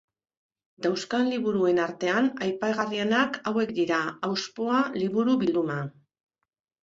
[0.83, 5.77] Dauzkan liburuen artean aipagarrienak hauek dira: Auspoa liburu-bilduma.